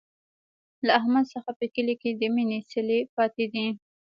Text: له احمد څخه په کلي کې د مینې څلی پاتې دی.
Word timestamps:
له 0.85 0.91
احمد 0.99 1.25
څخه 1.33 1.51
په 1.59 1.65
کلي 1.75 1.95
کې 2.01 2.11
د 2.13 2.21
مینې 2.35 2.59
څلی 2.71 2.99
پاتې 3.15 3.45
دی. 3.53 3.67